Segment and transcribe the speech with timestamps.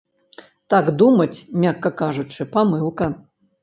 [0.75, 3.15] Так думаць, мякка кажучы, памылка.